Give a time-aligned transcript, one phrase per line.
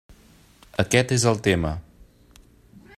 [0.83, 1.75] Aquest és el tema.